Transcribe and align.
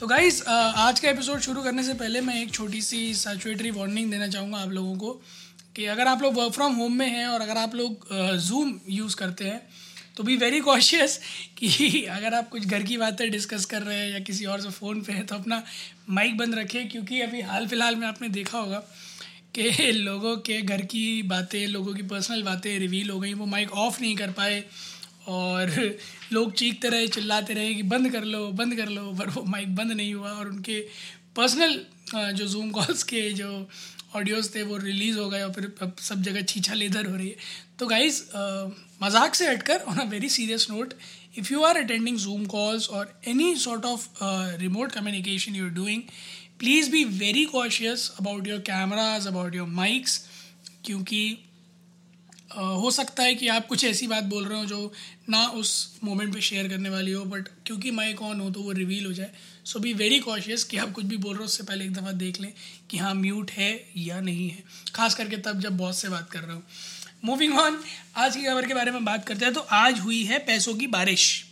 तो 0.00 0.06
गाइज़ 0.06 0.42
आज 0.44 1.00
का 1.00 1.08
एपिसोड 1.08 1.40
शुरू 1.40 1.62
करने 1.62 1.82
से 1.82 1.94
पहले 1.94 2.20
मैं 2.20 2.42
एक 2.42 2.50
छोटी 2.50 2.82
सी 2.82 3.14
सैचुएटरी 3.14 3.70
वार्निंग 3.70 4.10
देना 4.10 4.26
चाहूँगा 4.28 4.58
आप 4.58 4.68
लोगों 4.68 4.96
को 4.96 5.10
कि 5.76 5.84
अगर 5.84 6.06
आप 6.06 6.22
लोग 6.22 6.34
वर्क 6.34 6.52
फ्रॉम 6.52 6.74
होम 6.74 6.92
में 6.92 7.06
हैं 7.06 7.26
और 7.26 7.40
अगर 7.40 7.56
आप 7.56 7.74
लोग 7.74 8.08
जूम 8.36 8.80
यूज़ 8.88 9.16
करते 9.16 9.44
हैं 9.44 9.62
तो 10.16 10.22
बी 10.22 10.36
वेरी 10.36 10.60
कॉशियस 10.60 11.20
कि 11.58 12.02
अगर 12.04 12.34
आप 12.34 12.48
कुछ 12.48 12.66
घर 12.66 12.82
की 12.82 12.96
बातें 12.96 13.30
डिस्कस 13.30 13.64
कर 13.64 13.82
रहे 13.82 13.98
हैं 13.98 14.12
या 14.12 14.18
किसी 14.18 14.44
और 14.44 14.60
से 14.60 14.70
फ़ोन 14.70 15.02
पे 15.02 15.12
हैं 15.12 15.26
तो 15.26 15.34
अपना 15.34 15.62
माइक 16.10 16.36
बंद 16.36 16.54
रखें, 16.54 16.88
क्योंकि 16.88 17.20
अभी 17.20 17.40
हाल 17.40 17.66
फ़िलहाल 17.66 17.96
में 17.96 18.06
आपने 18.06 18.28
देखा 18.28 18.58
होगा 18.58 18.82
कि 19.54 19.92
लोगों 19.92 20.36
के 20.36 20.62
घर 20.62 20.82
की 20.82 21.22
बातें, 21.22 21.66
लोगों 21.66 21.94
की 21.94 22.02
पर्सनल 22.02 22.42
बातें 22.42 22.78
रिवील 22.78 23.10
हो 23.10 23.20
गई, 23.20 23.34
वो 23.34 23.46
माइक 23.46 23.72
ऑफ़ 23.72 24.00
नहीं 24.00 24.16
कर 24.16 24.30
पाए। 24.30 24.64
और 25.28 25.70
लोग 26.32 26.52
चीखते 26.54 26.88
रहे, 26.88 27.08
चिल्लाते 27.08 27.54
रहे 27.54 27.74
कि 27.74 27.82
बंद 27.84 28.10
कर 28.12 28.24
लो, 28.24 28.46
बंद 28.52 28.76
कर 28.76 28.88
लो, 28.88 29.12
पर 29.12 29.30
वो 29.30 29.42
माइक 29.44 29.74
बंद 29.76 29.92
नहीं 29.92 30.14
हुआ 30.14 30.30
और 30.30 30.48
उनके 30.48 30.80
पर्सनल 31.36 31.80
जो 32.34 32.46
जूम 32.48 32.70
कॉल्स 32.70 33.02
के 33.04 33.30
जो 33.32 33.68
ऑडियोज़ 34.16 34.50
थे 34.54 34.62
वो 34.62 34.76
रिलीज़ 34.78 35.18
हो 35.18 35.28
गए 35.30 35.42
और 35.42 35.52
फिर 35.52 35.72
अब 35.82 35.96
सब 36.00 36.22
जगह 36.22 36.42
छीछा 36.42 36.74
लेदर 36.74 37.06
हो 37.06 37.16
रही 37.16 37.28
है। 37.28 37.36
तो 37.78 37.86
गाइज़ 37.86 38.22
मज़ाक 39.02 39.34
से 39.34 39.48
हटकर 39.48 39.80
on 39.88 39.98
a 39.98 40.04
very 40.10 40.28
serious 40.28 40.66
note 40.70 40.94
if 41.38 41.52
you 41.52 41.62
are 41.62 41.76
attending 41.76 42.16
Zoom 42.18 42.44
calls 42.46 42.88
और 42.88 43.12
any 43.28 43.54
sort 43.56 43.84
of 43.84 44.06
remote 44.60 44.92
communication 44.92 45.54
you 45.54 45.64
are 45.64 45.70
doing 45.74 46.02
please 46.58 46.90
be 46.90 47.04
very 47.04 47.44
cautious 47.44 48.10
about 48.20 48.46
your 48.48 48.60
cameras 48.68 49.26
about 49.26 49.54
your 49.54 49.68
mics 49.68 50.18
क्योंकि 50.84 51.20
हो 52.50 52.90
सकता 52.90 53.22
है 53.22 53.34
कि 53.34 53.48
आप 53.48 53.66
कुछ 53.66 53.84
ऐसी 53.84 54.06
बात 54.06 54.24
बोल 54.24 54.44
रहे 54.44 54.58
हो 54.58 54.64
जो 54.66 54.92
ना 55.28 55.46
उस 55.50 55.98
मोमेंट 56.04 56.34
पे 56.34 56.40
शेयर 56.40 56.68
करने 56.68 56.90
वाली 56.90 57.12
हो, 57.12 57.24
बट 57.24 57.48
क्योंकि 57.66 57.90
माइक 57.90 58.16
कौन 58.18 58.40
हो 58.40 58.50
तो 58.50 58.60
वो 58.60 58.72
रिवील 58.72 59.06
हो 59.06 59.12
जाए। 59.12 59.30
सो 59.64 59.78
बी 59.78 59.92
वेरी 59.94 60.18
कॉशियस 60.20 60.64
कि 60.64 60.76
आप 60.76 60.92
कुछ 60.92 61.04
भी 61.04 61.16
बोल 61.16 61.32
रहे 61.32 61.38
हो, 61.38 61.44
उससे 61.44 61.64
पहले 61.64 61.84
एक 61.84 61.92
दफ़ा 61.92 62.12
देख 62.14 62.40
लें 62.40 62.52
कि 62.90 62.98
हाँ 62.98 63.14
म्यूट 63.14 63.50
है 63.50 63.70
या 63.98 64.20
नहीं 64.20 64.48
है। 64.50 64.62
खास 64.94 65.14
करके 65.14 65.36
तब 65.38 65.60
जब 65.60 65.76
बॉस 65.76 66.02
से 66.02 66.08
बात 66.08 66.30
कर 66.30 66.40
रहे 66.40 66.56
हो। 66.56 66.62
मूविंग 67.24 67.58
ऑन 67.58 67.80
आज 68.16 68.36
की 68.36 68.44
खबर 68.44 68.66
के 68.66 68.74
बारे 68.74 68.90
में 68.90 69.04
बात 69.04 69.24
करते 69.26 69.44
हैं। 69.44 69.54
तो 69.54 69.60
आज 69.72 70.00
हुई 70.00 70.22
है 70.24 70.38
पैसों 70.46 70.74
की 70.74 70.86
बारिश। 70.88 71.44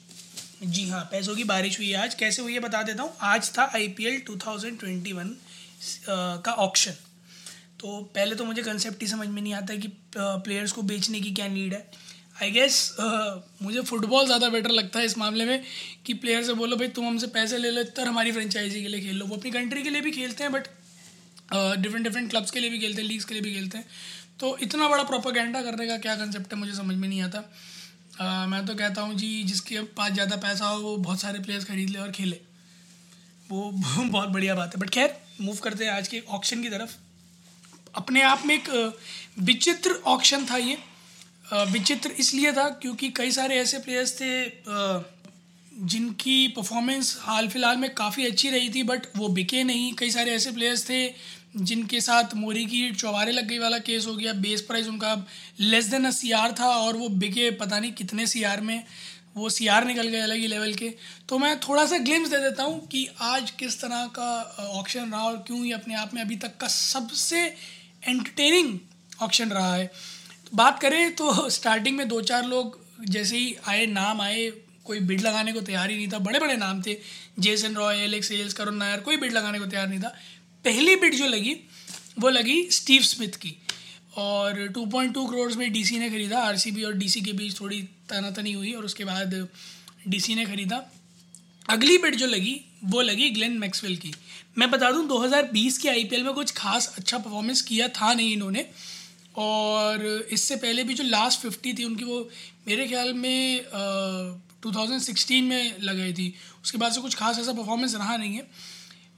जी 0.64 0.88
हाँ 0.88 1.02
पैसों 1.12 1.34
की 1.36 1.44
बारिश 1.44 1.78
हुई 1.78 1.88
है 1.88 2.02
आज। 2.02 2.14
कैसे 2.14 2.42
हुई 2.42 2.52
है 2.52 2.60
बता 2.60 2.82
देता 2.82 3.02
हूँ। 3.02 3.12
आज 3.22 3.50
था 3.58 3.70
I 3.74 3.88
P 3.88 4.04
L 4.04 4.20
two 4.20 4.36
thousand 4.46 4.78
twenty 4.80 5.12
one 5.12 5.36
का 6.08 6.52
ऑप्शन 6.60 6.94
तो 7.84 7.96
पहले 8.14 8.34
तो 8.34 8.44
मुझे 8.44 8.62
कंसेप्ट 8.62 9.02
ही 9.02 9.06
समझ 9.08 9.26
में 9.28 9.40
नहीं 9.40 9.52
आता 9.54 9.74
कि 9.76 9.88
प्लेयर्स 10.16 10.72
को 10.72 10.82
बेचने 10.82 11.20
की 11.20 11.30
क्या 11.32 11.48
नीड 11.48 11.72
है। 11.74 11.80
आई 12.42 12.50
गेस 12.50 12.76
uh, 13.00 13.62
मुझे 13.62 13.80
फुटबॉल 13.80 14.24
ज़्यादा 14.26 14.48
बेटर 14.48 14.70
लगता 14.70 14.98
है 14.98 15.06
इस 15.06 15.16
मामले 15.18 15.44
में 15.44 15.64
कि 16.06 16.14
प्लेयर 16.14 16.44
से 16.44 16.52
बोलो 16.54 16.76
भाई 16.76 16.88
तुम 16.96 17.06
हमसे 17.06 17.26
पैसे 17.34 17.58
ले 17.58 17.70
लो 17.70 17.82
तर 17.98 18.08
हमारी 18.08 18.32
फ्रेंचाइजी 18.32 18.82
के 18.82 18.88
लिए 18.88 19.00
खेल 19.00 19.16
लो। 19.16 19.26
वो 19.26 19.36
अपनी 19.36 19.50
कंट्री 19.50 19.82
के 19.82 19.90
लिए 19.90 20.00
भी 20.00 20.10
खेलते 20.12 20.44
हैं 20.44 20.52
बट 20.52 20.68
डिफरेंट 21.82 22.04
डिफरेंट 22.04 22.30
क्लब्स 22.30 22.50
के 22.50 22.60
लिए 22.60 22.70
भी 22.70 22.78
खेलते 22.78 23.02
हैं 23.02 23.08
लीग्स 23.08 23.24
के 23.24 23.34
लिए 23.34 23.42
भी 23.42 23.54
खेलते 23.54 23.78
हैं। 23.78 23.86
तो 24.40 24.56
इतना 24.62 24.88
बड़ा 24.88 25.02
प्रोपागेंडा 25.04 25.62
करने 25.62 25.86
का 25.86 25.98
क्या 25.98 26.16
कंसेप्ट 26.16 26.52
है 26.54 26.58
मुझे 26.58 26.74
समझ 26.74 26.96
में 26.96 27.08
नहीं 27.08 27.22
आता। 27.22 27.42
uh, 27.42 28.48
मैं 28.48 28.64
तो 28.66 28.74
कहता 28.74 29.02
हूँ 29.02 29.14
जी 29.16 29.42
जिसके 29.44 29.82
पास 29.96 30.12
ज़्यादा 30.12 30.36
पैसा 30.48 30.66
हो 30.66 30.80
वो 30.80 30.96
बहुत 30.98 31.20
सारे 31.20 31.40
प्लेयर्स 31.40 31.64
खरीद 31.64 31.90
ले 31.90 31.98
और 31.98 32.10
खेले। 32.12 32.40
वो 33.50 33.70
बहुत 34.00 34.28
बढ़िया 34.28 34.54
बात 34.54 34.74
है। 34.74 34.80
बट 34.80 34.90
खैर 34.90 35.16
मूव 35.40 35.56
करते 35.62 35.84
हैं 35.84 35.92
आज 35.92 36.08
के 36.08 36.22
ऑप्शन 36.30 36.62
की 36.62 36.68
तरफ़। 36.68 37.02
अपने 37.94 38.22
आप 38.22 38.42
में 38.46 38.54
एक 38.54 38.68
विचित्र 39.40 40.00
ऑप्शन 40.06 40.46
था 40.46 40.56
ये। 40.56 40.76
विचित्र 41.72 42.10
इसलिए 42.18 42.52
था 42.52 42.68
क्योंकि 42.82 43.08
कई 43.16 43.30
सारे 43.30 43.56
ऐसे 43.60 43.78
प्लेयर्स 43.78 44.14
थे 44.20 44.32
जिनकी 45.72 46.36
परफॉर्मेंस 46.48 47.16
हाल 47.20 47.48
फ़िलहाल 47.48 47.76
में 47.76 47.88
काफ़ी 47.94 48.26
अच्छी 48.26 48.50
रही 48.50 48.68
थी 48.70 48.82
बट 48.82 49.06
वो 49.16 49.28
बिके 49.30 49.62
नहीं। 49.64 49.92
कई 49.94 50.10
सारे 50.10 50.32
ऐसे 50.32 50.50
प्लेयर्स 50.52 50.88
थे 50.90 51.06
जिनके 51.56 52.00
साथ 52.00 52.34
मोरी 52.34 52.64
की 52.66 52.90
चौबारे 52.92 53.32
लग 53.32 53.48
गई 53.48 53.58
वाला 53.58 53.78
केस 53.80 54.06
हो 54.06 54.14
गया। 54.14 54.32
बेस 54.34 54.60
प्राइस 54.62 54.86
उनका 54.88 55.14
लेस 55.60 55.86
देन 55.86 56.04
अ 56.04 56.10
सीआर 56.12 56.54
था 56.60 56.68
और 56.68 56.96
वो 56.96 57.08
बिके 57.10 57.50
पता 57.52 57.78
नहीं 57.78 57.92
कितने 57.92 58.26
सीआर 58.26 58.60
में। 58.60 58.82
वो 59.36 59.48
सीआर 59.50 59.84
निकल 59.84 60.08
गए 60.08 60.20
अलग 60.20 60.36
ही 60.36 60.46
लेवल 60.46 60.74
के। 60.74 60.88
तो 61.28 61.38
मैं 61.38 61.58
थोड़ा 61.60 61.84
सा 61.86 61.98
ग्लिम्स 62.00 62.28
दे 62.30 62.38
देता 62.40 62.62
हूँ 62.62 62.86
कि 62.88 63.06
आज 63.22 63.50
किस 63.50 63.80
तरह 63.80 64.06
का 64.18 64.30
ऑप्शन 64.70 65.10
रहा 65.10 65.22
और 65.22 65.36
क्यों 65.46 65.64
ये 65.64 65.72
अपने 65.72 65.94
आप 65.94 66.14
में 66.14 66.20
अभी 66.22 66.36
तक 66.36 66.56
का 66.56 66.68
सबसे 66.68 67.46
एंटरटेनिंग 68.08 68.78
ऑप्शन 69.20 69.50
रहा 69.50 69.74
है। 69.74 69.92
बात 70.54 70.80
करें 70.80 71.14
तो 71.14 71.50
स्टार्टिंग 71.50 71.96
में 71.96 72.08
दो 72.08 72.20
चार 72.20 72.46
लोग 72.46 72.84
जैसे 73.04 73.36
ही 73.36 73.56
आए, 73.66 73.86
नाम 73.86 74.20
आए, 74.20 74.52
कोई 74.84 75.00
बिड 75.00 75.20
लगाने 75.20 75.52
को 75.52 75.60
तैयार 75.60 75.90
ही 75.90 75.96
नहीं 75.96 76.08
था। 76.08 76.18
बड़े 76.18 76.38
बड़े 76.38 76.56
नाम 76.56 76.82
थे। 76.82 76.96
Jason 77.38 77.74
Roy 77.74 77.96
Alex 77.96 78.32
Hales 78.32 78.52
Karun 78.52 78.74
Nair 78.74 79.00
कोई 79.00 79.16
बिड 79.16 79.32
लगाने 79.32 79.58
को 79.58 79.66
तैयार 79.66 79.88
नहीं 79.88 80.00
था। 80.00 80.08
पहली 80.64 80.96
बिड 80.96 81.14
जो 81.14 81.26
लगी, 81.26 81.56
वो 82.18 82.28
लगी 82.28 82.70
स्टीव 82.70 83.02
स्मिथ 83.02 83.28
की। 83.28 83.56
और 84.16 84.68
2.2 84.68 85.26
करोड़ 85.26 85.52
में 85.52 85.72
डीसी 85.72 85.98
ने 85.98 86.10
खरीदा। 86.10 86.38
आरसीबी 86.38 86.82
और 86.82 86.92
डीसी 86.92 87.20
के 87.20 87.32
बीच 87.32 87.60
थोड़ी 87.60 87.82
तनातनी 87.82 88.52
हुई 88.52 88.72
और 88.72 88.84
उसके 88.84 89.04
बाद 89.04 89.48
डीसी 90.08 90.34
ने 90.34 90.46
खरीदा। 90.46 90.82
अगली 91.68 91.98
बिड 91.98 92.14
जो 92.14 92.26
लगी 92.26 92.60
वो 92.84 93.00
लगी 93.00 93.28
ग्लेन 93.30 93.58
मैक्सवेल 93.58 93.96
की। 93.96 94.12
मैं 94.58 94.70
बता 94.70 94.90
दूँ 94.90 95.06
2020 95.08 95.78
के 95.78 95.88
आईपीएल 95.88 96.22
में 96.22 96.32
कुछ 96.34 96.52
खास 96.54 96.94
अच्छा 96.98 97.18
परफॉर्मेंस 97.18 97.62
किया 97.62 97.88
था 97.90 98.12
नहीं 98.14 98.32
इन्होंने। 98.32 98.66
और 99.36 100.04
इससे 100.32 100.56
पहले 100.56 100.82
भी 100.84 100.94
जो 100.94 101.04
लास्ट 101.04 101.40
फिफ्टी 101.40 101.72
थी, 101.74 101.84
उनकी 101.84 102.04
वो 102.04 102.28
मेरे 102.68 102.86
ख्याल 102.88 103.12
में 103.14 103.64
थाउज़ेंड 104.66 105.00
सिक्सटीन 105.00 105.44
में 105.44 105.80
लगाई 105.80 106.12
थी। 106.12 106.34
उसके 106.64 106.78
बाद 106.78 106.92
से 106.92 107.00
कुछ 107.00 107.14
खास 107.14 107.38
ऐसा 107.38 107.52
परफॉर्मेंस 107.52 107.94
रहा 107.94 108.16
नहीं 108.16 108.34
है। 108.34 108.46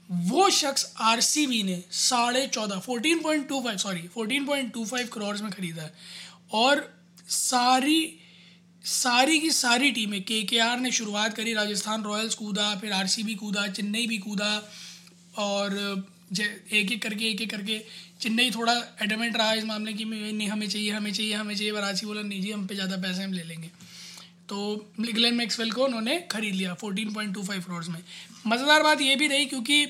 वो 0.09 0.49
शख्स 0.49 0.91
आर 1.01 1.21
ने 1.63 1.81
साढ़े 1.91 2.45
चौदह 2.47 2.79
fourteen 2.79 3.19
point 3.19 3.47
two 3.49 3.61
five 3.61 3.77
sorry 3.77 4.07
fourteen 4.07 4.45
point 4.45 4.73
two 4.73 4.85
five 4.85 5.09
में 5.43 5.51
ख़रीदा 5.51 5.89
और 6.53 6.81
सारी 7.29 7.99
सारी 8.87 9.39
की 9.39 9.49
सारी 9.51 9.91
टीमें 9.91 10.21
के 10.23 10.41
के 10.43 10.59
आर 10.59 10.79
ने 10.79 10.91
शुरुआत 10.91 11.33
करी, 11.33 11.53
राजस्थान 11.53 12.03
रॉयल्स 12.03 12.35
कूदा, 12.35 12.75
फिर 12.75 12.91
आर 12.93 13.07
सी 13.07 13.23
बी 13.23 13.35
कूदा, 13.35 13.67
चेन्नई 13.69 14.05
भी 14.07 14.17
कूदा, 14.17 14.51
और 15.37 15.73
एक 16.33 16.91
एक 16.91 17.01
करके 17.03 17.25
एक 17.25 17.41
एक 17.41 17.49
करके, 17.51 17.79
चेन्नई 18.21 18.51
थोड़ा 18.51 18.73
एडमेंट 19.01 19.37
रहा 19.37 19.53
इस 19.53 19.63
मामले 19.65 19.93
की 19.93 20.05
नहीं, 20.05 20.47
हमें 20.49 20.67
चाहिए 20.69 20.91
हमें 20.91 21.11
चाहिए 21.13 21.33
हमें 21.33 21.55
चाहिए 21.55 21.71
वरासी 21.71 22.05
बोला, 22.05 22.21
नहीं 22.21 22.41
जी, 22.41 22.51
हम 22.51 22.65
पे 22.67 22.75
ज़्यादा 22.75 22.97
पैसे 22.97 23.23
हम 23.23 23.33
ले 23.33 23.43
लेंगे। 23.43 23.71
तो 24.49 24.89
ग्लेन 24.99 25.35
मैक्सवेल 25.35 25.71
को 25.71 25.85
उन्होंने 25.85 26.17
खरीद 26.31 26.55
लिया 26.55 26.73
fourteen 26.75 27.13
point 27.13 27.33
two 27.33 27.43
five 27.43 27.61
crore 27.61 27.83
में। 27.85 28.01
मज़ेदार 28.47 28.83
बात 28.83 29.01
ये 29.01 29.15
भी 29.15 29.27
रही 29.27 29.45
क्योंकि 29.45 29.85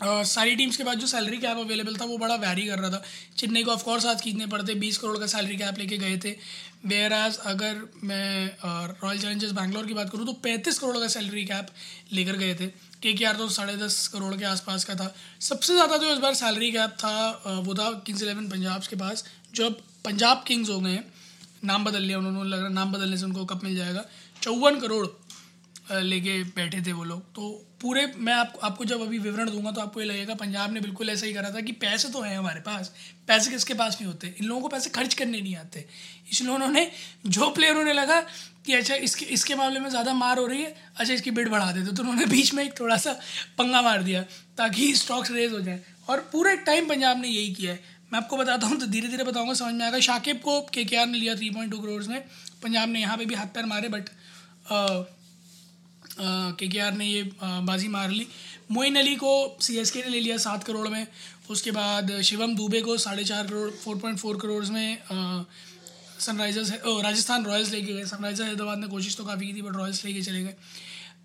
Uh, 0.00 0.24
सारी 0.24 0.54
टीम्स 0.56 0.76
के 0.76 0.84
बाद 0.84 0.98
जो 0.98 1.06
सैलरी 1.06 1.38
कैप 1.38 1.56
अवेलेबल 1.58 1.96
था 1.96 2.04
वो 2.04 2.16
बड़ा 2.18 2.34
वैरी 2.36 2.62
कर 2.66 2.78
रहा 2.78 2.90
था। 2.90 3.02
चेन्नई 3.38 3.62
को 3.62 3.70
ऑफकोर्स 3.70 4.06
आज 4.06 4.20
खींचने 4.22 4.46
पड़ते 4.46 4.74
बीस 4.76 4.98
करोड़ 4.98 5.18
का 5.18 5.26
सैलरी 5.26 5.56
कैप 5.56 5.78
लेके 5.78 5.98
गए 5.98 6.16
थे। 6.18 6.30
वेयर 6.84 7.12
एज 7.12 7.36
अगर 7.46 7.82
मैं 8.04 8.56
रॉयल 9.02 9.18
चैलेंजर्स 9.18 9.52
बैंगलोर 9.52 9.86
की 9.86 9.94
बात 9.94 10.10
करूँ 10.10 10.26
तो 10.26 10.32
पैंतीस 10.40 10.78
करोड़ 10.78 10.96
का 10.96 11.08
सैलरी 11.08 11.44
कैप 11.44 11.66
लेकर 12.12 12.36
गए 12.36 12.54
थे। 12.54 12.66
के 13.02 13.12
के 13.12 13.24
आर 13.24 13.36
तो 13.36 13.48
साढ़े 13.50 13.76
दस 13.76 14.06
करोड़ 14.08 14.34
के 14.34 14.44
आसपास 14.46 14.84
का 14.84 14.94
था। 14.94 15.12
सबसे 15.42 15.74
ज़्यादा 15.74 15.96
जो 15.96 16.12
इस 16.12 16.18
बार 16.18 16.34
सैलरी 16.36 16.72
कैप 16.72 16.96
था 16.98 17.62
वो 17.66 17.74
था 17.74 17.90
किंग्स 18.06 18.22
इलेवन 18.22 18.48
पंजाब 18.48 18.82
के 18.82 18.96
पास 18.96 19.24
जो 19.54 19.66
अब 19.66 19.80
पंजाब 20.04 20.44
किंग्स 20.46 20.70
हो 20.70 20.80
गए 20.80 20.90
हैं। 20.90 21.04
नाम 21.64 21.84
बदल 21.84 22.02
लिया 22.02 22.18
उन्होंने 22.18 22.50
लग 22.50 22.60
रहा 22.60 22.68
नाम 22.70 22.92
बदलने 22.92 23.16
से 23.16 23.24
उनको 23.24 23.44
कप 23.46 23.64
मिल 23.64 23.76
जाएगा। 23.76 24.04
चौवन 24.42 24.80
करोड़ 24.80 25.06
लेके 25.92 26.42
बैठे 26.46 26.80
थे 26.82 26.92
वो 26.92 27.04
लोग। 27.04 27.20
तो 27.34 27.50
पूरे 27.80 28.06
मैं 28.16 28.32
आप, 28.32 28.52
आपको 28.62 28.84
जब 28.84 29.00
अभी 29.00 29.18
विवरण 29.18 29.50
दूँगा 29.50 29.70
तो 29.70 29.80
आपको 29.80 30.00
ये 30.00 30.06
लगेगा 30.06 30.34
पंजाब 30.36 30.72
ने 30.72 30.80
बिल्कुल 30.80 31.10
ऐसा 31.10 31.26
ही 31.26 31.32
करा 31.32 31.50
था 31.50 31.60
कि 31.60 31.72
पैसे 31.74 32.08
तो 32.08 32.20
हैं 32.22 32.36
हमारे 32.38 32.60
पास 32.60 32.92
पैसे 33.28 33.50
किसके 33.50 33.74
पास 33.74 33.96
नहीं 33.96 34.06
होते? 34.06 34.34
इन 34.40 34.46
लोगों 34.46 34.60
को 34.62 34.68
पैसे 34.68 34.90
खर्च 34.90 35.14
करने 35.14 35.40
नहीं 35.40 35.54
आते। 35.56 35.84
इसलिए 36.32 36.50
उन्होंने 36.50 36.90
जो 37.28 37.50
प्लेयर 37.50 37.76
उन्हें 37.76 37.94
लगा 37.94 38.20
कि 38.66 38.74
अच्छा 38.74 38.94
इसके 38.96 39.24
इसके 39.26 39.54
मामले 39.54 39.80
में 39.80 39.88
ज़्यादा 39.90 40.14
मार 40.14 40.38
हो 40.38 40.46
रही 40.46 40.62
है 40.62 40.74
अच्छा 40.96 41.12
इसकी 41.14 41.30
बिड 41.30 41.48
बढ़ा 41.50 41.70
देते। 41.72 41.92
तो 41.92 42.02
उन्होंने 42.02 42.26
बीच 42.26 42.52
में 42.54 42.64
एक 42.64 42.78
थोड़ा 42.80 42.96
सा 42.98 43.12
पंगा 43.58 43.82
मार 43.82 44.02
दिया 44.02 44.22
ताकि 44.58 44.94
स्टॉक्स 44.96 45.30
रेज 45.30 45.52
हो 45.52 45.60
जाए। 45.60 45.80
और 46.08 46.20
पूरे 46.32 46.56
टाइम 46.58 46.88
पंजाब 46.88 47.20
ने 47.20 47.28
यही 47.28 47.54
किया 47.54 47.72
है। 47.72 47.98
मैं 48.12 48.18
आपको 48.18 48.36
बताता 48.36 48.66
हूँ 48.66 48.78
तो 48.78 48.86
धीरे 48.88 49.08
धीरे 49.08 49.24
बताऊँगा 49.24 49.54
समझ 49.54 49.74
में 49.74 49.84
आएगा। 49.84 49.98
शाकिब 50.00 50.40
को 50.40 50.60
के 50.74 50.84
ने 50.84 51.18
लिया 51.18 51.34
थ्री 51.34 51.50
पॉइंट 51.50 51.70
टू 51.70 51.78
करोड़ 51.78 52.02
में। 52.04 52.20
पंजाब 52.62 52.88
ने 52.88 53.00
यहाँ 53.00 53.16
पे 53.16 53.24
भी 53.24 53.34
हाथ 53.34 53.46
पैर 53.54 53.66
मारे 53.66 53.88
बट 53.88 54.08
के 56.12 56.68
के 56.68 56.78
आर 56.78 56.92
ने 56.92 57.06
ये 57.06 57.22
बाजी 57.42 57.88
मार 57.88 58.10
ली। 58.10 58.26
मोइन 58.70 58.96
अली 58.96 59.14
को 59.16 59.56
सी 59.60 59.76
एस 59.78 59.90
के 59.90 60.02
ने 60.02 60.08
ले 60.08 60.20
लिया 60.20 60.36
सात 60.38 60.64
करोड़ 60.64 60.88
में। 60.88 61.06
उसके 61.50 61.70
बाद 61.70 62.20
शिवम 62.22 62.54
दुबे 62.56 62.80
को 62.80 62.96
साढ़े 62.98 63.24
चार 63.24 63.46
crore, 63.46 63.70
four 63.72 63.96
point 63.98 64.18
four 64.18 64.36
crore 64.36 64.64
में 64.66 64.98
सनराइजर्स 66.20 66.70
राजस्थान 66.76 67.44
रॉयल्स 67.44 67.70
लेके 67.70 67.92
गए। 67.92 68.04
सनराइजर्स 68.06 68.48
हैदराबाद 68.48 68.78
ने 68.78 68.86
कोशिश 68.88 69.16
तो 69.16 69.24
काफ़ी 69.24 69.46
की 69.46 69.54
थी 69.54 69.62
बट 69.62 69.76
रॉयल्स 69.76 70.04
लेके 70.04 70.22
चले 70.22 70.42
गए। 70.42 70.54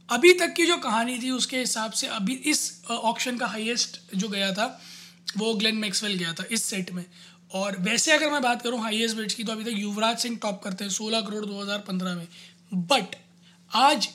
अभी 0.10 0.34
तक 0.34 0.54
की 0.54 0.66
जो 0.66 0.78
कहानी 0.80 1.18
थी, 1.20 1.30
उसके 1.32 1.60
हिसाब 1.60 1.92
से 1.92 2.08
अभी 2.10 2.34
इस 2.46 2.82
ऑप्शन 2.90 3.38
का 3.38 3.46
हाईएस्ट 3.48 4.00
जो 4.16 4.28
गया 4.30 4.52
था, 4.54 4.66
वो 5.38 5.54
ग्लेन 5.54 5.76
मैक्सवेल 5.78 6.14
गया 6.14 6.34
था, 6.34 6.44
इस 6.52 6.64
सेट 6.64 6.92
में। 6.94 7.06
और 7.52 7.78
वैसे 7.82 8.12
अगर 8.12 8.32
मैं 8.32 8.42
बात 8.42 8.62
करूँ 8.62 8.82
हाईएस्ट 8.82 9.18
बिट्स 9.18 9.36
की 9.36 9.44
तो 9.44 9.52
अभी 9.52 9.64
तक 9.64 9.78
युवराज 9.78 10.18
सिंह 10.18 10.38
टॉप 10.42 10.62
करते 10.64 10.84
हैं, 10.84 10.92
सोलह 10.92 11.22
करोड़ 11.22 11.46
दो 11.46 11.62
हज़ार 11.62 11.80
पंद्रह 11.88 12.16
में। 12.16 12.28
बट 12.74 13.16
आज 13.72 14.08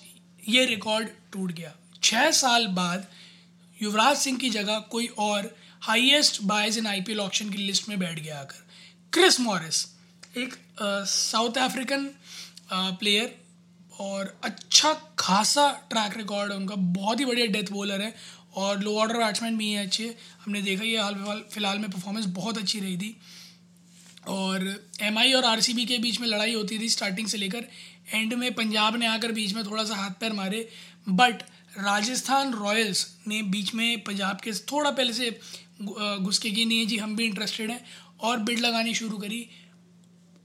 ये 0.49 0.65
रिकॉर्ड 0.67 1.09
टूट 1.33 1.53
गया। 1.53 1.75
छः 2.03 2.31
साल 2.33 2.67
बाद 2.75 3.07
युवराज 3.79 4.17
सिंह 4.17 4.39
की 4.39 4.51
जगह 4.51 4.79
कोई 4.91 5.07
और 5.19 5.55
highest 5.83 6.43
buys 6.45 6.79
in 6.79 6.87
IPL 6.87 7.21
option 7.21 7.51
की 7.51 7.59
लिस्ट 7.59 7.89
में 7.89 7.99
बैठ 7.99 8.19
गया 8.19 8.39
आकर। 8.41 8.67
क्रिस 9.13 9.41
मॉरिस 9.41 9.85
एक 10.39 10.55
साउथ 11.09 11.59
अफ्रीकन 11.59 12.11
प्लेयर 12.73 13.35
और 14.01 14.35
अच्छा 14.45 14.93
खासा 15.19 15.71
ट्रैक 15.91 16.17
रिकॉर्ड 16.17 16.53
है 16.53 16.59
उनका। 16.59 16.75
बहुत 16.75 17.21
ही 17.21 17.25
बढ़िया 17.25 17.47
डेथ 17.49 17.73
बॉलर 17.73 18.03
है 18.03 18.15
और 18.57 18.81
लो 18.81 18.97
ऑर्डर 18.99 19.19
बैट्समैन 19.19 19.57
भी 19.59 19.71
हैं 19.71 19.87
अच्छे। 19.87 20.15
हमने 20.45 20.63
देखा 20.63 20.85
ये 20.85 20.99
हाल 20.99 21.15
फ़िलहाल 21.15 21.43
फ़िलहाल 21.53 21.79
में 21.79 21.91
परफॉर्मेंस 21.91 22.27
बहुत 22.37 22.59
अच्छी 22.59 22.81
रही 22.81 22.97
थी। 22.97 23.17
और 24.29 24.65
एमआई 25.03 25.33
और 25.33 25.45
आरसीबी 25.45 25.85
के 25.87 25.99
बीच 25.99 26.21
में 26.21 26.27
लड़ाई 26.29 26.55
होती 26.55 26.79
थी 26.79 26.89
स्टार्टिंग 26.89 27.29
से 27.29 27.39
लेकर 27.39 27.67
एंड 28.15 28.35
में 28.35 28.55
पंजाब 28.55 28.97
ने 28.97 29.07
आकर 29.07 29.33
बीच 29.33 29.53
में 29.53 29.65
थोड़ा 29.65 29.85
सा 29.85 29.95
हाथ 29.95 30.11
पैर 30.11 30.33
मारे 30.33 30.69
बट 31.09 31.43
राजस्थान 31.79 32.53
रॉयल्स 32.53 33.17
ने 33.29 33.43
बीच 33.43 33.75
में 33.75 34.05
पंजाब 34.05 34.41
के 34.41 34.53
थोड़ा 34.53 34.91
पहले 34.91 35.13
से 35.13 35.41
घुस 36.21 36.39
के 36.39 36.51
की 36.51 36.65
नहीं 36.65 36.87
जी, 36.87 36.97
हम 36.97 37.17
भी 37.17 37.25
इंटरेस्टेड 37.25 37.71
हैं 37.71 37.85
और 38.21 38.39
बिड 38.39 38.61
लगानी 38.61 38.95
शुरू 38.95 39.19
करी। 39.19 39.49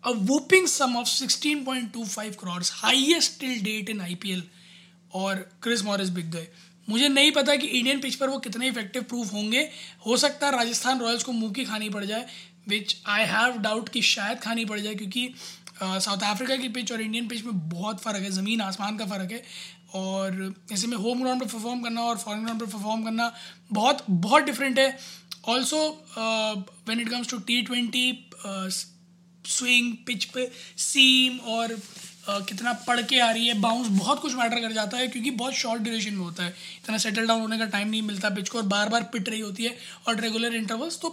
A 0.04 0.08
whooping 0.08 0.66
sum 0.68 0.92
of 0.96 1.08
16.25 1.08 2.36
crores, 2.42 2.70
highest 2.84 3.40
till 3.42 3.56
date 3.64 3.90
in 3.90 4.02
IPL 4.12 4.42
और 5.14 5.36
क्रिस 5.64 5.84
मॉरिस 5.84 6.10
बिक 6.10 6.32
गए। 6.32 6.48
मुझे 6.90 7.08
नहीं 7.08 7.32
पता 7.32 7.56
कि 7.56 7.68
इंडियन 7.68 8.00
पिच 8.00 8.16
पर 8.16 8.30
वो 8.30 8.38
कितने 8.38 8.68
इफ़ेक्टिव 8.68 9.04
प्रूफ 9.04 9.34
होंगे। 9.34 9.70
हो 10.06 10.18
सकता 10.18 10.48
है 10.48 10.58
राजस्थान 10.58 11.00
रॉयल्स 11.00 11.24
को 11.24 11.32
मुँह 11.32 11.54
की 11.54 11.66
खानी 11.66 11.90
पड़ 11.90 12.06
जाए। 12.06 12.26
विच 12.68 12.96
आई 13.08 13.26
हैव 13.28 13.58
डाउट 13.62 13.90
कि 13.90 14.02
शायद 14.04 14.40
खानी 14.40 14.66
पड़ 14.66 14.80
जाए 14.80 14.96
क्योंकि 14.96 15.34
साउथ 15.82 16.24
अफ्रीका 16.26 16.56
की 16.58 16.70
पिच 16.70 16.92
और 16.92 17.02
इंडियन 17.02 17.28
पिच 17.28 17.44
में 17.46 17.70
बहुत 17.70 18.02
फ़र्क 18.02 18.24
है, 18.24 18.32
ज़मीन 18.32 18.62
आसमान 18.62 18.98
का 18.98 19.06
फ़र्क 19.06 19.32
है। 19.32 19.44
और 19.96 20.54
ऐसे 20.72 20.88
में 20.88 20.96
होम 20.98 21.22
ग्राउंड 21.22 21.42
पर 21.42 21.48
परफॉर्म 21.48 21.82
करना 21.82 22.02
और 22.02 22.18
फॉरन 22.18 22.42
ग्राउंड 22.44 22.62
पर 22.62 22.68
परफॉर्म 22.68 23.04
करना 23.04 23.32
बहुत 23.72 24.06
बहुत 24.10 24.44
डिफरेंट 24.44 24.80
है। 24.80 24.98
Also 25.48 25.80
when 26.90 27.00
it 27.00 27.10
comes 27.10 27.30
to 27.30 27.38
T 27.40 27.62
twenty 27.62 28.30
swing 29.48 29.94
pitch 30.08 30.26
पे 30.26 30.50
सीम 30.78 31.38
और 31.50 31.78
कितना 32.28 32.74
पढ़ 32.88 33.02
के 33.02 33.20
आ 33.20 33.30
रही 33.32 33.48
है 33.48 33.54
बाउंस 33.62 33.88
बहुत 33.90 34.20
कुछ 34.22 34.36
मैटर 34.36 34.62
कर 34.62 34.72
जाता 34.74 34.98
है 34.98 35.08
क्योंकि 35.08 35.32
बहुत 35.34 35.54
शॉर्ट 35.54 35.82
ड्यूरेशन 35.82 36.14
में 36.14 36.20
होता 36.20 36.44
है। 36.44 36.50
इतना 36.78 36.98
सेटल 36.98 37.28
डाउन 37.28 37.42
होने 37.42 37.58
का 37.58 37.66
टाइम 37.68 37.90
नहीं 37.90 38.02
मिलता 38.02 38.30
पिच 38.30 38.50
को 38.50 38.58
और 38.58 38.64
बार 38.66 38.90
बार 38.90 39.04
पिट 39.14 39.30
रही 39.30 39.40
होती 39.40 39.64
है 39.64 39.76
और 40.08 40.20
रेगुलर 40.22 40.56
इंटरवल्स 40.56 41.00
तो 41.00 41.10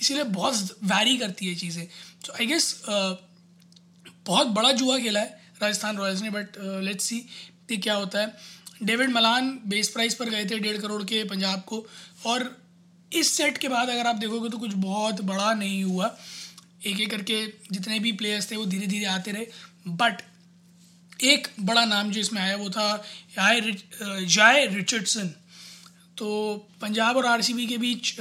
इसीलिए 0.00 0.24
बहुत 0.24 0.78
वैरी 0.84 1.16
करती 1.18 1.46
है 1.46 1.54
चीज़ें। 1.56 1.86
तो 2.26 2.32
आई 2.32 2.46
गेस 2.46 2.82
बहुत 2.86 4.46
बड़ा 4.48 4.72
जुआ 4.72 4.98
खेला 4.98 5.20
है 5.20 5.40
राजस्थान 5.62 5.96
रॉयल्स 5.96 6.22
ने 6.22 6.30
बट 6.30 6.56
लेट्स 6.84 7.04
सी 7.04 7.18
कि 7.68 7.76
क्या 7.78 7.94
होता 7.94 8.20
है। 8.20 8.34
डेविड 8.82 9.10
मलान 9.10 9.58
बेस 9.66 9.88
प्राइस 9.88 10.14
पर 10.14 10.30
गए 10.30 10.44
थे 10.44 10.58
डेढ़ 10.58 10.76
करोड़ 10.76 11.02
के 11.04 11.22
पंजाब 11.26 11.62
को 11.66 11.84
और 12.26 12.56
इस 13.12 13.32
सेट 13.32 13.58
के 13.58 13.68
बाद 13.68 13.88
अगर 13.88 14.06
आप 14.06 14.16
देखोगे 14.16 14.48
तो 14.48 14.58
कुछ 14.58 14.72
बहुत 14.76 15.20
बड़ा 15.22 15.52
नहीं 15.54 15.82
हुआ। 15.84 16.16
एक 16.86 17.00
एक 17.00 17.10
करके 17.10 17.44
जितने 17.72 17.98
भी 17.98 18.12
प्लेयर्स 18.14 18.50
थे 18.50 18.56
वो 18.56 18.64
धीरे 18.66 18.86
धीरे 18.86 19.04
आते 19.06 19.32
रहे। 19.32 19.46
बट 19.96 20.22
एक 21.24 21.48
बड़ा 21.62 21.84
नाम 21.86 22.10
जो 22.10 22.20
इसमें 22.20 22.40
आया 22.40 22.56
वो 22.56 22.70
था 22.70 22.96
जाय 23.34 23.60
जाय 24.26 24.66
रिचर्डसन 24.68 25.34
तो 26.18 26.28
पंजाब 26.80 27.16
और 27.16 27.26
आरसीबी 27.26 27.66
के 27.66 27.76
बीच 27.78 28.14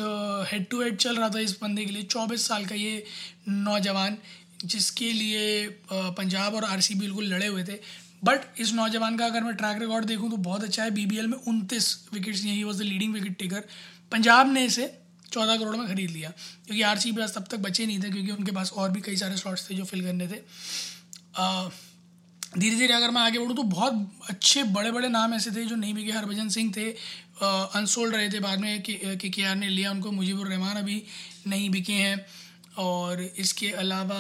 हेड 0.51 0.67
टू 0.69 0.81
हेड 0.81 0.97
चल 0.97 1.15
रहा 1.15 1.29
था 1.29 1.39
इस 1.41 1.57
बंदे 1.61 1.85
के 1.85 1.91
लिए। 1.91 2.03
चौबीस 2.05 2.47
साल 2.47 2.65
का 2.65 2.75
ये 2.75 3.03
नौजवान, 3.49 4.17
जिसके 4.65 5.11
लिए 5.13 5.67
पंजाब 5.91 6.55
और 6.55 6.63
आरसीबी 6.65 6.99
बिल्कुल 6.99 7.25
लड़े 7.25 7.47
हुए 7.47 7.63
थे। 7.63 7.79
बट 8.23 8.59
इस 8.59 8.73
नौजवान 8.73 9.17
का 9.17 9.25
अगर 9.25 9.43
मैं 9.43 9.55
ट्रैक 9.55 9.79
रिकॉर्ड 9.79 10.05
देखूँ 10.05 10.29
तो 10.31 10.37
बहुत 10.43 10.63
अच्छा 10.63 10.83
है। 10.83 10.91
बीबीएल 10.91 11.27
में 11.27 11.37
उनतीस 11.37 12.09
विकेट्स 12.13 12.45
यही 12.45 12.63
was 12.63 12.77
the 12.77 12.81
leading 12.83 13.13
wicket 13.13 13.37
taker 13.39 13.63
Punjab 14.11 14.51
ने 14.53 14.65
इसे 14.65 14.91
चौदह 15.31 15.57
करोड़ 15.57 15.75
में 15.75 15.87
ख़रीद 15.87 16.09
लिया, 16.11 16.29
क्योंकि 16.65 16.81
आर 16.83 16.99
सी 16.99 17.11
पास 17.11 17.33
तब 17.35 17.47
तक 17.51 17.57
बचे 17.59 17.85
नहीं 17.85 17.99
थे, 17.99 18.09
क्योंकि 18.09 18.31
उनके 18.31 18.51
पास 18.51 18.71
और 18.73 18.91
भी 18.91 19.01
कई 19.01 19.15
सारे 19.17 19.37
स्लॉट्स 19.37 19.69
थे 19.69 19.75
जो 19.75 19.85
फिल 19.85 20.01
करने 20.03 20.27
थे। 20.27 20.41
धीरे 21.39 22.75
धीरे 22.75 22.93
अगर 22.93 23.11
मैं 23.11 23.21
आगे 23.21 23.39
बढ़ूँ 23.39 23.55
तो 23.55 23.63
बहुत 23.65 24.11
अच्छे 24.29 24.63
बड़े 24.71 24.91
बड़े 24.91 25.07
नाम 25.09 25.33
ऐसे 25.33 25.51
थे 25.51 25.65
जो 25.65 25.75
नहीं 25.75 25.93
बिके 25.93 26.11
हरभजन 26.11 26.49
सिंह 26.49 26.71
थे 26.77 26.89
अनसोल्ड 27.41 28.15
रहे 28.15 28.29
थे 28.29 28.39
बाद 28.39 28.59
में 28.59 28.81
के 28.81 29.29
के 29.29 29.43
आर 29.45 29.55
ने 29.55 29.69
लिया 29.69 29.91
उनको, 29.91 30.11
मुजीबुर 30.11 30.47
रहमान 30.47 30.77
अभी 30.77 31.01
नहीं 31.47 31.69
बिके 31.69 31.93
हैं। 31.93 32.25
और 32.79 33.21
इसके 33.21 33.69
अलावा 33.73 34.19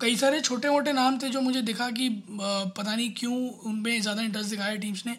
कई 0.00 0.16
सारे 0.16 0.40
छोटे 0.40 0.70
मोटे 0.70 0.92
नाम 0.92 1.18
थे 1.18 1.28
जो 1.28 1.40
मुझे 1.40 1.60
दिखा 1.62 1.90
कि 1.90 2.08
पता 2.30 2.94
नहीं 2.94 3.10
क्यों 3.16 3.36
उनमें 3.64 4.00
ज़्यादा 4.00 4.22
इंटरेस्ट 4.22 4.50
दिखाया 4.50 4.76
टीम्स 4.76 5.04
ने 5.06 5.16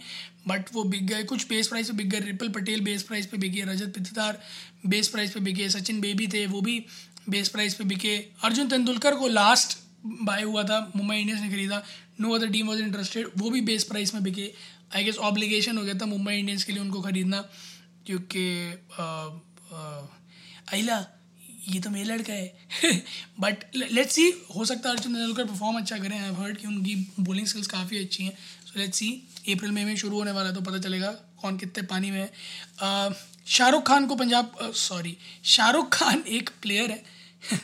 बट 0.48 0.74
वो 0.74 0.84
बिक 0.86 1.06
गए। 1.07 1.24
कुछ 1.25 1.48
बेस 1.50 1.68
प्राइस 1.68 1.88
पे 1.88 1.94
बिक 1.94 2.10
गए। 2.10 2.19
रिपल 2.22 2.50
पटेल 2.51 2.81
बेस 2.81 3.04
प्राइस 3.04 3.25
पे 3.25 3.38
बिके 3.38 3.63
रजत 3.63 3.94
पिथिदार 3.95 4.40
बेस 4.86 5.07
प्राइस 5.07 5.31
पे 5.31 5.40
बिके 5.42 5.69
सचिन 5.69 6.01
बेबी 6.01 6.28
थे, 6.28 6.45
वो 6.48 6.62
भी 6.62 6.86
बेस 7.30 7.50
प्राइस 7.50 7.74
पे 7.74 7.84
बिके। 7.86 8.16
अर्जुन 8.44 8.68
तेंदुलकर 8.68 9.16
को 9.16 9.28
लास्ट 9.30 9.78
बाय 10.06 10.44
हुआ 10.44 10.64
था 10.64 10.80
मुंबई 10.96 11.16
इंडियंस 11.18 11.42
ने 11.42 11.50
खरीदा 11.50 11.82
no 12.22 12.34
other 12.36 12.50
team 12.50 12.68
was 12.68 12.82
interested 12.82 13.28
वो 13.38 13.50
भी 13.50 13.62
बेस 13.64 13.84
प्राइस 13.84 14.14
में 14.14 14.24
बिके। 14.24 14.52
आई 14.96 15.04
गेस 15.04 15.18
ऑब्लिगेशन 15.28 15.78
हो 15.78 15.84
गया 15.84 15.94
था 15.94 16.06
मुंबई 16.08 16.34
इंडियंस 16.36 16.64
के 16.64 16.74
लिए 16.74 16.82
उनको 16.82 17.02
ख़रीदना, 17.02 17.42
क्योंकि 18.06 18.46
अहिला, 20.72 20.98
ये 21.70 21.80
तो 21.80 21.90
मेरा 21.90 22.14
लड़का 22.14 22.34
है। 22.34 22.94
बट 23.40 23.64
लेट्स 23.76 24.16
सी 24.16 24.30
हो 24.56 24.66
सकता 24.66 24.90
है 24.90 24.96
अर्जुन 24.96 25.14
तेंदुलकर 25.14 25.46
परफॉर्म 25.46 25.78
अच्छा 25.78 25.98
करें 25.98 26.20
आई 26.20 26.34
हर्ड 26.36 26.58
कि 26.58 26.68
उनकी 26.68 26.96
बॉलिंग 27.20 27.48
स्किल्स 27.48 27.68
काफ़ी 27.68 27.98
अच्छी 27.98 28.24
हैं। 28.24 28.38
सो 28.66 28.80
लेट्स 28.80 28.98
सी 28.98 29.12
अप्रैल 29.50 29.72
मई 29.72 29.84
में 29.84 29.96
शुरू 29.98 30.18
होने 30.18 30.32
वाला 30.32 30.50
है 30.50 30.56
तो 30.56 30.62
पता 30.62 30.80
चलेगा 30.80 31.12
कौन 31.42 31.58
कितने 31.58 31.84
पानी 31.88 32.12
में 32.12 32.20
है। 32.20 32.32
शाहरुख 33.48 33.88
खान 33.88 34.06
को 34.08 34.16
पंजाब 34.16 34.72
सॉरी 34.76 35.18
शाहरुख 35.45 35.90
खान 35.94 36.24
एक 36.30 36.50
प्लेयर 36.62 36.92
है। 36.92 37.04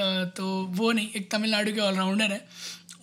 तो 0.00 0.46
वो 0.72 0.90
नहीं, 0.92 1.08
एक 1.16 1.30
तमिलनाडु 1.30 1.72
के 1.72 1.80
ऑलराउंडर 1.80 2.32
है। 2.32 2.46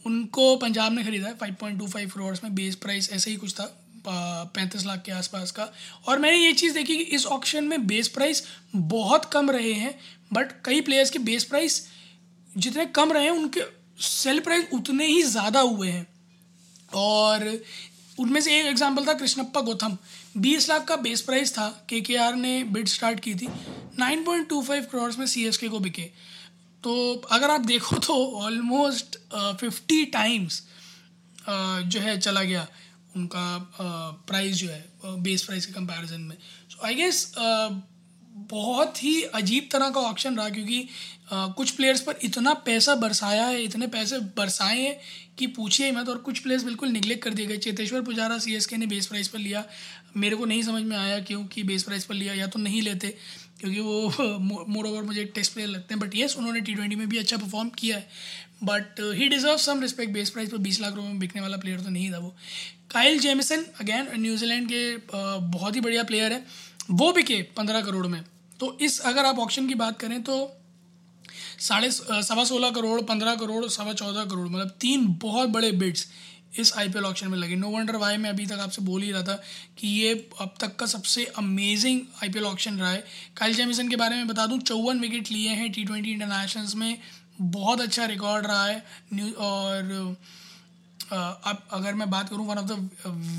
उनको 0.06 0.56
पंजाब 0.58 0.94
ने 0.94 1.04
खरीदा 1.04 1.28
है 1.28 1.36
five 1.36 1.56
point 1.60 1.80
two 1.80 1.88
five 1.88 2.10
crore 2.10 2.36
में 2.44 2.56
बेस 2.56 2.75
प्राइस 2.78 3.10
ऐसे 3.14 3.32
ही 3.32 3.38
कुछ 3.38 3.54
था 3.54 3.74
पैंतीस 4.08 4.86
लाख 4.86 5.02
के 5.06 5.12
आसपास 5.12 5.52
का। 5.52 5.68
और 6.08 6.20
मैंने 6.20 6.38
ये 6.38 6.52
चीज़ 6.54 6.74
देखी 6.74 6.98
कि 6.98 7.04
इस 7.16 7.25
ऑप्शन 7.28 7.64
में 7.64 7.86
बेस 7.88 8.08
प्राइस 8.08 8.44
बहुत 8.75 9.25
कम 9.34 9.50
रहे 9.52 9.72
हैं 9.74 9.94
बट 10.34 10.52
कई 10.66 10.82
प्लेयर्स 10.82 11.10
के 11.10 11.20
बेस 11.22 11.44
प्राइस 11.44 11.82
जितने 12.50 12.86
कम 12.88 13.12
रहे 13.12 13.24
हैं, 13.24 13.32
उनके 13.32 13.62
सेल 14.02 14.40
प्राइस 14.40 14.68
उतने 14.74 15.08
ही 15.08 15.22
ज़्यादा 15.24 15.60
हुए 15.62 15.90
हैं। 15.90 16.06
और 16.94 17.48
उनमें 18.18 18.40
से 18.42 18.60
एक 18.60 18.66
एग्जांपल 18.66 19.06
था 19.06 19.14
कृष्णप्पा 19.14 19.62
गौतम। 19.62 19.98
बीस 20.38 20.70
लाख 20.70 20.86
का 20.88 20.96
बेस 20.98 21.22
प्राइस 21.22 21.52
था 21.54 21.68
के 21.90 22.02
के 22.02 22.16
आर 22.18 22.36
ने 22.36 22.64
बिड 22.66 22.88
स्टार्ट 22.88 23.20
की 23.20 23.34
थी 23.36 23.48
nine 24.00 24.24
point 24.24 24.48
two 24.50 24.62
five 24.62 24.88
crore 24.92 25.12
में 25.20 25.25
सी 25.25 25.46
एस 25.48 25.58
के 25.58 25.70
को 25.70 25.80
बिके। 25.80 26.10
तो 26.86 26.94
अगर 27.32 27.50
आप 27.50 27.62
देखो 27.65 27.98
तो 27.98 28.15
ऑलमोस्ट 28.38 29.18
फिफ्टी 29.60 30.04
टाइम्स 30.13 30.62
जो 31.50 32.00
है 32.00 32.18
चला 32.20 32.44
गया 32.44 32.68
उनका 33.15 33.46
प्राइस 34.27 34.56
जो 34.56 34.70
है 34.70 34.86
बेस 35.24 35.44
प्राइस 35.44 35.65
के 35.65 35.74
कंपैरिजन 35.74 36.22
में। 36.22 36.36
सो 36.70 36.86
आई 36.86 36.96
गेस 36.96 37.32
बहुत 38.50 39.04
ही 39.04 39.22
अजीब 39.36 39.68
तरह 39.72 39.89
का 39.89 40.01
ऑप्शन 40.01 40.36
रहा 40.38 40.50
क्योंकि 40.50 40.88
आ, 41.34 41.48
कुछ 41.48 41.72
प्लेयर्स 41.72 42.01
पर 42.01 42.20
इतना 42.24 42.54
पैसा 42.65 42.96
बरसाया 42.96 43.46
है 43.46 43.63
इतने 43.63 43.88
पैसे 43.88 44.18
बरसाए 44.38 44.82
हैं 44.82 44.98
कि 45.38 45.48
पूछिए 45.50 45.92
मत। 45.92 46.10
और 46.10 46.18
कुछ 46.18 46.39
प्लेयर्स 46.39 46.63
बिल्कुल 46.63 46.89
निगलेक्ट 46.89 47.24
कर 47.24 47.34
दिए 47.34 47.46
गए। 47.46 47.58
चेतेश्वर 47.58 48.01
पुजारा 48.01 48.38
सी 48.38 48.77
ने 48.77 48.86
बेस 48.86 49.08
प्राइस 49.08 49.27
पर 49.27 49.39
लिया। 49.39 49.63
मेरे 50.18 50.36
को 50.36 50.46
नहीं 50.46 50.63
समझ 50.63 50.84
में 50.84 50.96
आया 50.98 51.20
क्योंकि 51.22 51.63
बेस 51.63 51.84
प्राइस 51.84 52.06
पर 52.06 52.15
लिया 52.15 52.34
या 52.34 52.48
तो 52.48 52.60
नहीं 52.60 52.82
लेते। 52.82 53.15
क्योंकि 53.59 53.79
वो 53.79 54.13
मोर 54.67 54.85
ओवर 54.85 55.03
मुझे 55.03 55.25
टेस्ट 55.25 55.53
प्लेयर 55.53 55.69
लगते 55.69 55.93
हैं 55.93 56.00
बट 56.00 56.15
येस 56.15 56.35
उन्होंने 56.38 56.62
टी 56.62 56.74
ट्वेंटी 56.75 56.95
में 56.95 57.09
भी 57.09 57.17
अच्छा 57.17 57.38
परफॉर्म 57.38 57.69
किया 57.69 57.97
है। 57.97 58.07
But 58.63 59.00
he 59.00 59.27
deserve 59.29 59.57
some 59.57 59.81
respect 59.81 60.13
base 60.13 60.29
price 60.29 60.50
पर 60.50 60.57
बीस 60.57 60.79
लाख 60.81 60.93
रुपये 60.93 61.09
में 61.09 61.19
बिकने 61.19 61.41
वाला 61.41 61.57
प्लेयर 61.57 61.79
तो 61.79 61.89
नहीं 61.89 62.12
था 62.12 62.17
वो। 62.17 62.35
काइल 62.91 63.19
जेमिसन 63.19 63.65
अगैन 63.81 64.07
न्यूजीलैंड 64.13 64.67
के 64.71 64.97
बहुत 65.47 65.75
ही 65.75 65.81
बढ़िया 65.81 66.03
प्लेयर 66.03 66.33
है। 66.33 66.45
वो 66.91 67.12
बिके 67.12 67.41
पंद्रह 67.57 67.81
करोड़ 67.81 68.07
में। 68.07 68.24
तो 68.59 68.77
इस, 68.81 69.00
अगर 69.00 69.25
आप 69.25 69.39
ऑप्शन 69.39 69.67
की 69.67 69.75
बात 69.75 70.00
करें 70.00 70.21
तो 70.24 70.57
साढ़े 71.59 71.89
सवा 71.91 72.43
सोलह 72.43 72.69
करोड़, 72.69 73.01
पंद्रह 73.01 73.35
करोड़, 73.35 73.65
सवा 73.65 73.93
चौदह 73.93 74.25
करोड़ 74.25 74.47
मतलब 74.47 74.69
तीन 74.81 75.05
बहुत 75.21 75.50
बड़े 75.50 75.71
बिड्स 75.71 76.07
इस 76.59 76.74
आई 76.77 76.89
पी 76.89 76.97
एल 77.00 77.05
ऑप्शन 77.05 77.27
में 77.27 77.38
लगे। 77.38 77.55
नो 77.55 77.69
वंडर 77.69 77.95
वाई 77.97 78.17
मैं 78.17 78.29
अभी 78.29 78.45
तक 78.45 78.59
आपसे 78.59 78.81
बोल 78.81 79.01
ही 79.01 79.12
रहा 79.12 79.21
था 79.24 79.41
कि 79.79 79.88
ये 79.88 80.13
अब 80.41 80.53
तक 80.62 80.75
का 80.75 80.85
सबसे 80.85 81.25
amazing 81.38 82.01
I 82.24 82.29
P 82.29 82.39
L 82.39 82.45
option 82.45 82.77
रहा 82.79 82.91
है। 82.91 83.03
काइल 83.38 83.53
जैमिसन 83.55 83.89
के 83.89 83.95
बारे 83.95 84.15
में 84.15 84.27
बता 84.27 84.45
दूँ, 84.45 84.59
चौवन 84.59 85.00
विकेट 85.00 85.31
लिए 85.31 85.50
हैं 85.50 85.71
टी 85.71 85.83
ट्वेंटी 85.83 86.12
इंटरनेशनल्स 86.12 86.75
में। 86.75 86.97
बहुत 87.41 87.81
अच्छा 87.81 88.05
रिकॉर्ड 88.05 88.47
रहा 88.47 88.65
है। 88.65 88.83
न्यू 89.13 89.31
और 89.39 90.15
अब 91.12 91.63
अगर 91.71 91.93
मैं 91.93 92.09
बात 92.09 92.29
करूँ 92.29 92.47
one 92.47 92.57
of 92.57 92.65
the 92.65 92.89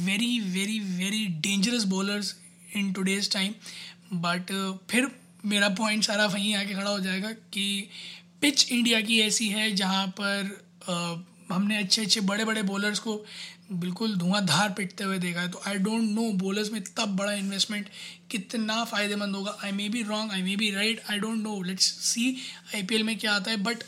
very 0.07 0.39
very 0.41 0.79
very 0.81 1.27
dangerous 1.43 1.85
bowlers 1.85 2.35
in 2.77 2.93
today's 2.93 3.33
time 3.33 3.55
but 4.13 4.53
फिर 4.91 5.11
मेरा 5.45 5.69
पॉइंट 5.79 6.05
सारा 6.05 6.27
वहीं 6.27 6.55
आके 6.55 6.75
खड़ा 6.75 6.91
हो 6.91 6.99
जाएगा 7.01 7.31
कि 7.53 7.89
पिच 8.41 8.71
इंडिया 8.73 9.01
की 9.01 9.21
ऐसी 9.21 9.49
है 9.49 9.71
जहाँ 9.75 10.07
पर 10.21 10.55
हमने 11.51 11.79
अच्छे 11.79 12.03
अच्छे 12.03 12.21
बड़े 12.23 12.45
बड़े 12.45 12.63
बॉलर्स 12.65 12.99
को 12.99 13.25
बिल्कुल 13.73 14.15
धुआंधार 14.17 14.71
पिटते 14.73 15.05
हुए 15.05 15.19
देखा 15.19 15.41
है। 15.41 15.49
तो 15.51 15.61
आई 15.67 15.79
डोंट 15.79 16.11
नो 16.11 16.31
बॉलर्स 16.39 16.71
में 16.73 16.79
इतना 16.79 17.05
बड़ा 17.17 17.33
इन्वेस्टमेंट 17.33 17.89
कितना 18.31 18.83
फ़ायदेमंद 18.85 19.37
होगा। 19.37 19.57
I 19.65 19.73
may 19.73 19.89
be 19.89 20.03
wrong 20.05 20.33
I 20.33 20.43
may 20.43 20.57
be 20.57 20.71
right 20.71 21.03
I 21.11 21.19
don't 21.19 21.43
know 21.43 21.63
let's 21.63 21.93
see 22.05 22.37
I 22.75 23.03
में 23.03 23.19
क्या 23.19 23.35
आता 23.35 23.51
है। 23.51 23.57
बट 23.63 23.85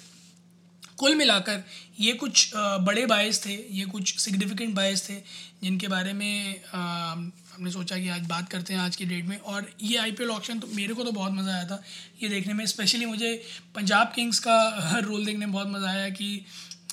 कुल 0.99 1.15
मिलाकर 1.15 1.63
ये 2.01 2.13
कुछ 2.13 2.51
बड़े 2.55 3.05
बायस 3.07 3.45
थे, 3.45 3.55
ये 3.71 3.85
कुछ 3.87 4.19
सिग्निफिकेंट 4.19 4.75
बायस 4.75 5.09
थे, 5.09 5.15
जिनके 5.63 5.89
बारे 5.89 6.13
में 6.13 6.63
हमने 6.73 7.71
सोचा 7.71 7.99
कि 7.99 8.09
आज 8.09 8.27
बात 8.29 8.49
करते 8.49 8.75
हैं 8.75 8.81
आज 8.81 8.97
की 8.97 9.05
डेट 9.05 9.25
में। 9.27 9.37
और 9.37 9.71
ये 9.83 9.97
आई 9.99 10.13
पी 10.13 10.25
ऑप्शन 10.27 10.59
तो 10.59 10.67
मेरे 10.75 10.95
को 10.95 11.05
तो 11.05 11.13
बहुत 11.13 11.33
मज़ा 11.33 11.53
आया 11.53 11.65
था। 11.65 11.83
ये 12.23 12.29
देखने 12.29 12.55
में 12.55 12.65
स्पेशली 12.67 13.07
मुझे 13.07 13.35
पंजाब 13.75 14.13
किंग्स 14.15 14.39
का 14.39 14.99
रोल 15.05 15.25
देखने 15.27 15.47
में 15.47 15.53
बहुत 15.53 15.69
मज़ा 15.69 15.89
आया 15.91 16.09
कि 16.11 16.45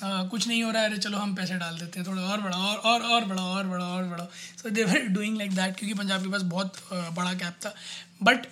आ, 0.02 0.22
कुछ 0.22 0.46
नहीं 0.48 0.62
हो 0.62 0.70
रहा 0.70 0.82
है 0.82 0.88
अरे 0.88 0.98
चलो 0.98 1.18
हम 1.18 1.34
पैसे 1.34 1.54
डाल 1.58 1.78
देते 1.78 2.00
हैं 2.00 2.06
थोड़ा 2.08 2.22
और 2.22 2.40
बड़ा 2.40 2.56
और 2.56 2.78
और 2.78 3.02
और 3.02 3.24
बड़ा 3.24 3.42
और 3.42 3.66
बड़ा 3.66 3.84
और 3.86 4.04
बड़ा 4.04 4.24
so 4.62 4.70
they 4.70 4.84
were 4.84 5.06
doing 5.12 5.36
like 5.38 5.54
that 5.54 5.76
क्योंकि 5.76 5.94
पंजाब 5.94 6.22
के 6.22 6.28
पास 6.28 6.42
बहुत 6.54 6.76
बड़ा 6.92 7.32
कैप 7.34 7.54
था। 7.64 7.74
बट 8.22 8.46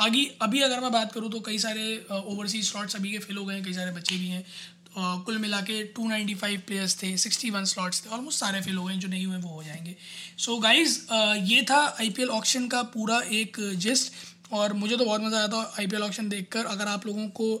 आगे 0.00 0.24
अभी 0.42 0.60
अगर 0.60 0.80
मैं 0.80 0.92
बात 0.92 1.12
करूँ 1.12 1.30
तो 1.32 1.40
कई 1.40 1.58
सारे 1.58 2.06
ओवरसीज 2.12 2.70
स्लॉट्स 2.70 2.96
अभी 2.96 3.12
के 3.12 3.18
फिल 3.18 3.36
हो 3.36 3.44
गए 3.44 3.54
हैं 3.54 3.64
कई 3.64 3.72
सारे 3.72 3.92
बच्चे 3.92 4.16
भी 4.16 4.28
हैं। 4.28 4.44
कुल 5.24 5.38
मिला 5.38 5.60
के 5.60 5.82
टू 5.96 6.08
नाइन्टी 6.08 6.34
फाइव 6.34 6.62
प्लेयर्स 6.66 7.02
थे 7.02 7.16
सिक्सटी 7.16 7.50
वन 7.50 7.64
स्लॉट्स 7.64 8.04
थे 8.04 8.10
ऑलमोस्ट 8.10 8.38
सारे 8.38 8.60
फिल 8.62 8.76
हो 8.76 8.84
गए 8.84 8.94
जो 8.96 9.08
नहीं 9.08 9.26
हुए 9.26 9.36
वो 9.36 9.48
हो 9.48 9.62
जाएँगे। 9.62 9.96
सो 10.38 10.54
so 10.54 10.62
गाइज़ 10.62 10.98
ये 11.44 11.62
था 11.62 11.84
आई 12.00 12.10
पी 12.10 12.22
एल 12.22 12.30
ऑप्शन 12.30 12.68
का 12.68 12.82
पूरा 12.94 13.20
एक 13.32 13.56
जिस्ट 13.76 14.12
और 14.52 14.72
मुझे 14.72 14.96
तो 14.96 15.04
बहुत 15.04 15.22
मज़ा 15.22 15.38
आया 15.38 15.48
था 15.48 15.62
आई 15.78 15.86
पी 15.86 15.96
एल 15.96 16.02
ऑप्शन 16.02 16.28
देख 16.28 16.48
कर 16.52 16.64
अगर 16.66 16.88
आप 16.88 17.06
लोगों 17.06 17.28
को 17.30 17.54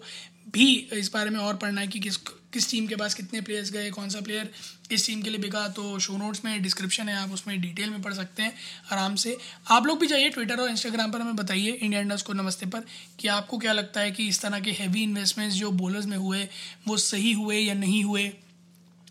भी 0.52 0.74
इस 0.92 1.10
बारे 1.14 1.30
में 1.30 1.40
और 1.40 1.56
पढ़ना 1.56 1.80
है 1.80 1.86
कि 1.86 2.00
किस 2.00 2.16
किस 2.52 2.70
टीम 2.70 2.86
के 2.86 2.96
पास 2.96 3.14
कितने 3.14 3.40
प्लेयर्स 3.40 3.70
गए, 3.70 3.90
कौन 3.90 4.08
सा 4.08 4.20
प्लेयर 4.20 4.50
किस 4.88 5.06
टीम 5.06 5.22
के 5.22 5.30
लिए 5.30 5.38
बिका 5.38 5.66
तो 5.68 5.98
शो 5.98 6.16
नोट्स 6.16 6.44
में 6.44 6.62
डिस्क्रिप्शन 6.62 7.08
है, 7.08 7.16
आप 7.16 7.30
उसमें 7.30 7.60
डिटेल 7.60 7.90
में 7.90 8.02
पढ़ 8.02 8.14
सकते 8.14 8.42
हैं, 8.42 8.54
आराम 8.92 9.14
से। 9.14 9.36
आप 9.70 9.86
लोग 9.86 10.00
भी 10.00 10.06
जाइए 10.06 10.28
ट्विटर 10.28 10.60
और 10.60 10.70
इंस्टाग्राम 10.70 11.12
पर, 11.12 11.20
हमें 11.20 11.36
बताइए 11.36 11.70
इंडिया 11.70 12.00
इंडर्स 12.00 12.22
को 12.22 12.32
नमस्ते 12.32 12.66
पर, 12.66 12.84
कि 13.18 13.28
आपको 13.28 13.58
क्या 13.58 13.72
लगता 13.72 14.00
है 14.00 14.10
कि 14.10 14.28
इस 14.28 14.40
तरह 14.42 14.60
के 14.60 14.70
हैवी 14.70 15.02
इन्वेस्टमेंट्स 15.02 15.56
जो 15.56 15.70
बॉलर्स 15.70 16.06
में 16.06 16.16
हुए, 16.16 16.48
वो 16.88 16.96
सही 16.96 17.32
हुए 17.32 17.58
या 17.58 17.74
नहीं 17.74 18.04
हुए? 18.04 18.32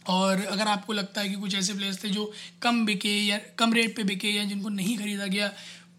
और 0.07 0.41
अगर 0.45 0.67
आपको 0.67 0.93
लगता 0.93 1.21
है 1.21 1.29
कि 1.29 1.35
कुछ 1.35 1.55
ऐसे 1.55 1.73
प्लेयर्स 1.73 2.03
थे 2.03 2.09
जो 2.09 2.33
कम 2.61 2.85
बिके 2.85 3.09
या 3.09 3.39
कम 3.57 3.73
रेट 3.73 3.95
पे 3.95 4.03
बिके 4.03 4.29
या 4.29 4.43
जिनको 4.43 4.69
नहीं 4.69 4.97
खरीदा 4.97 5.25
गया 5.25 5.51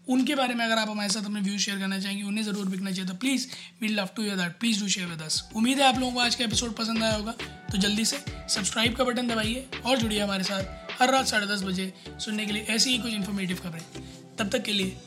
उनके 0.09 0.35
बारे 0.35 0.53
में 0.53 0.63
अगर 0.65 0.77
आप 0.77 0.89
हमारे 0.89 1.09
साथ 1.09 1.25
अपने 1.25 1.41
व्यू 1.41 1.57
शेयर 1.59 1.79
करना 1.79 1.99
चाहेंगे, 1.99 2.23
उन्हें 2.23 2.43
ज़रूर 2.43 2.65
बिकना 2.67 2.91
चाहिए 2.91 3.07
तो 3.07 3.13
please 3.15 3.47
we 3.81 3.87
love 3.89 4.09
to 4.15 4.23
hear 4.23 4.35
that 4.35 4.57
please 4.59 4.79
do 4.79 4.87
share 4.87 5.07
with 5.07 5.21
us 5.21 5.43
उम्मीद 5.55 5.79
है 5.79 5.87
आप 5.87 5.99
लोगों 5.99 6.13
को 6.13 6.19
आज 6.19 6.35
का 6.35 6.43
एपिसोड 6.45 6.75
पसंद 6.75 7.03
आया 7.03 7.15
होगा। 7.15 7.31
तो 7.71 7.77
जल्दी 7.77 8.05
से 8.05 8.17
सब्सक्राइब 8.27 8.95
का 8.95 9.03
बटन 9.03 9.27
दबाइए 9.27 9.65
और 9.85 9.97
जुड़िए 9.97 10.19
हमारे 10.19 10.43
साथ 10.43 11.01
हर 11.01 11.11
रात 11.11 11.27
साढ़े 11.27 11.47
दस 11.47 11.63
बजे 11.63 11.91
सुनने 12.19 12.45
के 12.45 12.53
लिए 12.53 12.65
ऐसी 12.69 12.89
ही 12.89 12.97
कुछ 12.97 13.13
इन्फॉर्मेटिव 13.13 13.59
खबरें। 13.63 14.03
तब 14.37 14.49
तक 14.49 14.63
के 14.63 14.73
लिए, 14.73 14.97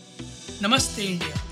नमस्ते 0.63 1.03
इंडिया। 1.05 1.52